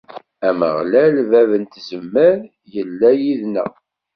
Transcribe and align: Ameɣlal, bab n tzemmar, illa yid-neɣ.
Ameɣlal, 0.47 1.15
bab 1.29 1.51
n 1.61 1.63
tzemmar, 1.65 2.39
illa 2.81 3.09
yid-neɣ. 3.21 3.71